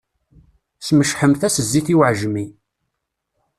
[0.87, 2.45] Smecḥemt-as zzit i uεejmi.